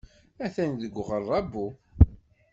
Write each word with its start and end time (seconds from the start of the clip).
Atan 0.45 0.71
deg 0.81 0.93
uɣerrabu. 1.01 1.67